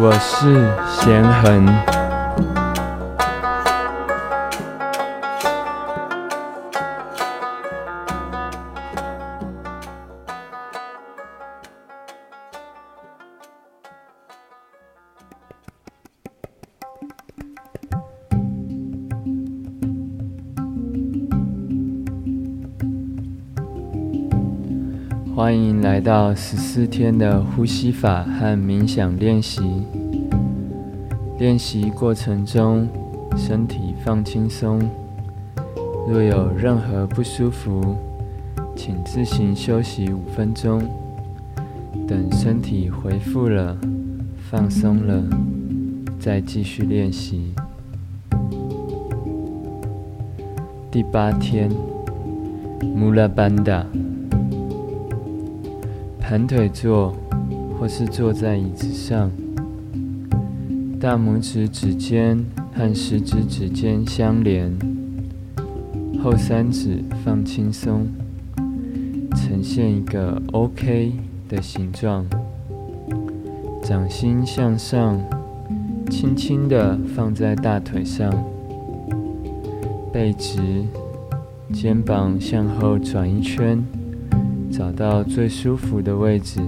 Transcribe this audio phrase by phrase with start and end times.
[0.00, 0.54] 我是
[0.86, 1.97] 贤恒。
[25.38, 29.62] 欢迎来到十四天的呼吸法和冥想练习。
[31.38, 32.88] 练习过程中，
[33.36, 34.80] 身体放轻松。
[36.08, 37.94] 若有任何不舒服，
[38.74, 40.82] 请自行休息五分钟。
[42.08, 43.78] 等身体恢复了、
[44.50, 45.22] 放松了，
[46.18, 47.54] 再继续练习。
[50.90, 51.70] 第八天
[52.80, 53.84] ，Mula Bandha。
[56.28, 57.16] 盘腿坐，
[57.80, 59.30] 或是坐在椅子上，
[61.00, 64.70] 大拇指指尖和食指指尖相连，
[66.22, 68.06] 后三指放轻松，
[69.36, 71.14] 呈现一个 OK
[71.48, 72.26] 的形状。
[73.82, 75.18] 掌心向上，
[76.10, 78.30] 轻轻地放在大腿上，
[80.12, 80.84] 背直，
[81.72, 83.82] 肩膀向后转一圈。
[84.70, 86.60] 找到最舒服的位置，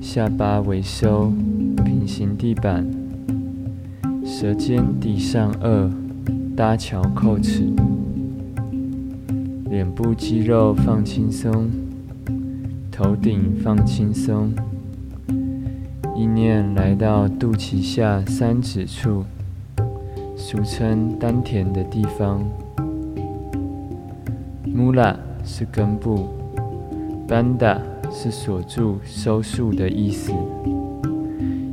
[0.00, 1.32] 下巴微收，
[1.84, 2.86] 平行地板，
[4.24, 5.90] 舌尖抵上颚，
[6.56, 7.64] 搭桥扣齿，
[9.68, 11.68] 脸部肌肉放轻松，
[12.90, 14.52] 头顶放轻松，
[16.16, 19.24] 意念来到肚脐下三指处，
[20.36, 22.42] 俗称丹田的地方
[24.64, 25.33] ，Mula。
[25.44, 26.28] 是根部
[27.28, 27.78] ，banda
[28.10, 30.32] 是锁住、收束的意思。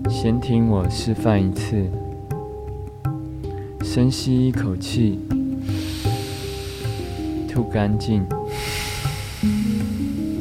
[0.10, 1.90] 先听我示范一次，
[3.82, 5.20] 深吸一口气，
[7.48, 8.26] 吐干净，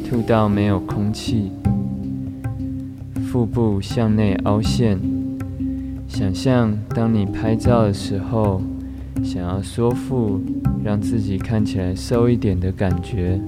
[0.07, 1.51] 吐到没有空气，
[3.31, 4.99] 腹部向内凹陷。
[6.07, 8.61] 想象当你拍照的时候。
[9.23, 10.41] 想要缩腹，
[10.83, 13.39] 让自己看起来瘦一点的感觉。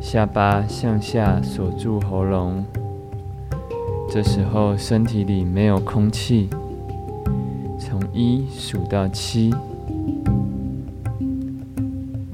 [0.00, 2.64] 下巴向下锁住喉咙，
[4.10, 6.48] 这时候身体里没有空气。
[7.78, 9.52] 从一数到七，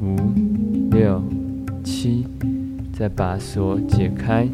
[0.00, 0.16] 五、
[0.90, 1.22] 六、
[1.82, 2.26] 七，
[2.92, 4.46] 再把锁解开。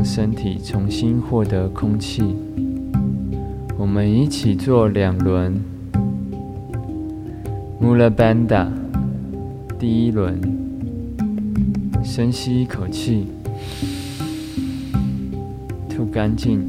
[0.00, 2.24] 让身体重新获得空气。
[3.76, 5.62] 我们一起做两轮。
[7.78, 8.68] Mulabanda
[9.78, 10.40] 第一轮，
[12.02, 13.26] 深吸一口气，
[15.86, 16.66] 吐干净，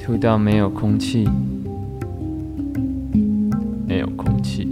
[0.00, 1.28] 吐到没有空气，
[3.86, 4.66] 没有空气，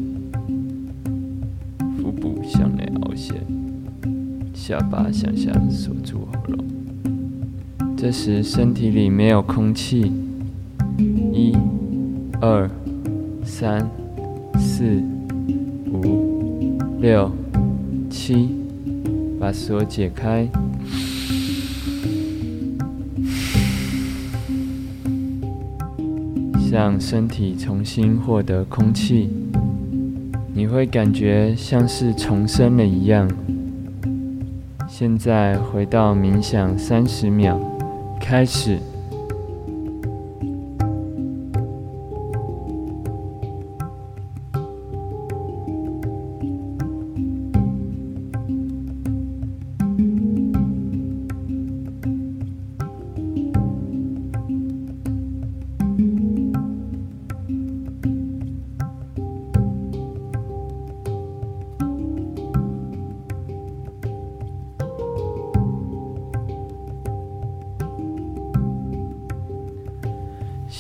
[1.99, 3.37] 腹部向内凹陷。
[4.63, 6.65] 下巴向下锁住喉咙，
[7.97, 10.13] 这时身体里没有空气。
[11.33, 11.57] 一、
[12.43, 12.71] 二、
[13.43, 13.89] 三、
[14.59, 15.03] 四、
[15.91, 17.33] 五、六、
[18.11, 18.51] 七，
[19.41, 20.47] 把锁解开，
[26.71, 29.31] 让身体重新获得空气，
[30.53, 33.27] 你会感觉像是重生了一样。
[35.01, 37.59] 现在回到冥想三十秒，
[38.21, 38.79] 开始。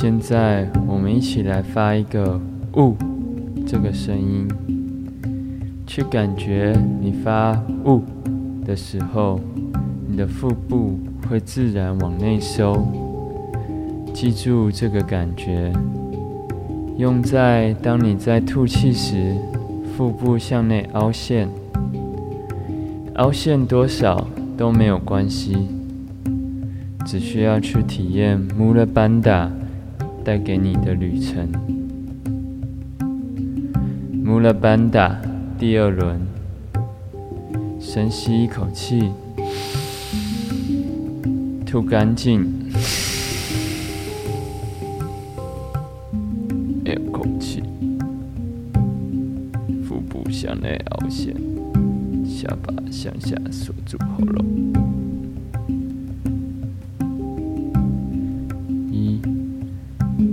[0.02, 2.40] 现在，我们一起来发一个
[2.72, 2.96] “呜”
[3.68, 4.48] 这个声音，
[5.86, 7.52] 去感觉你发
[7.84, 8.02] “呜”
[8.64, 9.38] 的时候，
[10.08, 10.98] 你的腹部
[11.28, 12.82] 会自然往内收。
[14.14, 15.70] 记住这个感觉，
[16.96, 19.36] 用在当你在吐气时，
[19.94, 21.46] 腹部向内凹陷，
[23.16, 24.26] 凹陷多少
[24.56, 25.68] 都没有关系，
[27.04, 29.59] 只需要去体验 Mula b a n d a。
[30.24, 31.48] 带给你的旅程。
[34.24, 35.16] Mulabanda
[35.58, 36.20] 第二轮，
[37.80, 39.10] 深吸一口气，
[41.66, 42.46] 吐干净，
[46.84, 47.62] 一口气，
[49.82, 51.34] 腹部向内凹陷，
[52.24, 54.89] 下巴向下锁住喉咙。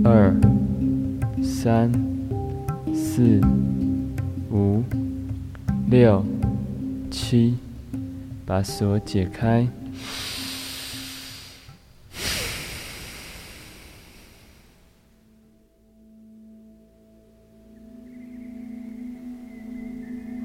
[0.08, 0.34] 二、
[1.42, 1.92] 三、
[2.94, 3.38] 四。
[4.50, 4.82] 五、
[5.90, 6.24] 六、
[7.10, 7.54] 七，
[8.46, 9.68] 把锁解开，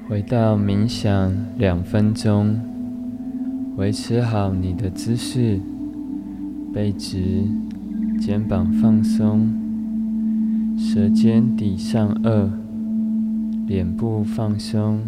[0.06, 2.60] 回到冥想两分钟，
[3.78, 5.58] 维持好你的姿势，
[6.74, 7.44] 背直，
[8.26, 9.52] 肩膀放松，
[10.78, 12.48] 舌尖抵上颚。
[13.66, 14.98] 脸部放松，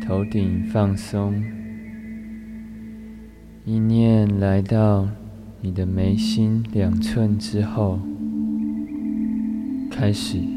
[0.00, 1.42] 头顶放松。
[3.64, 5.08] 意念来到
[5.60, 7.98] 你的眉心两寸之后，
[9.90, 10.55] 开始。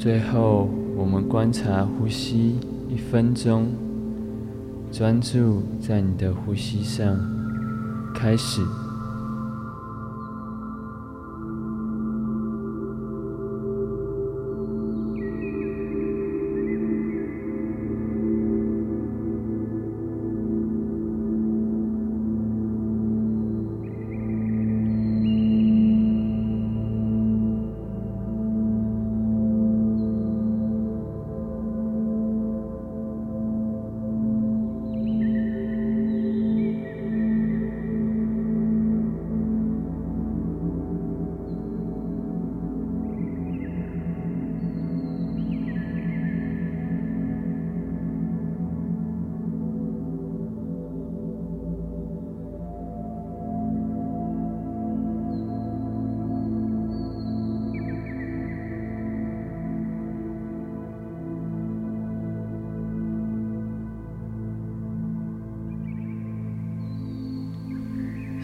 [0.00, 0.66] 最后，
[0.96, 2.58] 我们观察呼吸
[2.88, 3.66] 一分钟，
[4.90, 7.20] 专注在你的呼吸上，
[8.14, 8.62] 开始。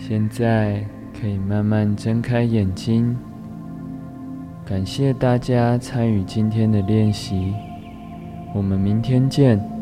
[0.08, 0.86] 现在
[1.20, 3.16] 可以慢慢睁开眼睛。
[4.64, 7.52] 感谢大家参与今天的练习，
[8.54, 9.75] 我们明天见。